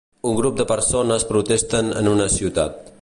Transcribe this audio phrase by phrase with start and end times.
[0.27, 2.81] Un grup de persones protesten en una ciutat.